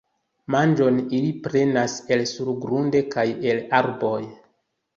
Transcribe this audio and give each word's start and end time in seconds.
Manĝon 0.53 0.97
ili 1.17 1.29
prenas 1.49 1.99
el 2.17 2.25
surgrunde 2.33 3.05
kaj 3.17 3.29
el 3.53 3.65
arboj. 3.85 4.19